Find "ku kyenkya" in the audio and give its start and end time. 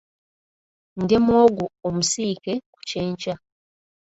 2.73-3.35